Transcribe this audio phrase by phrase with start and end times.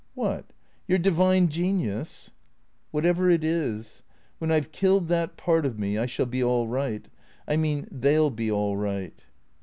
[0.15, 0.45] "What?
[0.87, 2.31] Your divine genius?""
[2.91, 4.01] Whatever it is.
[4.39, 7.07] When I 've killed that part of me I shall be all right.
[7.47, 9.23] I mean— they '11 be all right."